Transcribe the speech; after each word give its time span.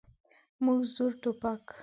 موږ 0.63 0.79
زوړ 0.93 1.11
ټوپک. 1.21 1.65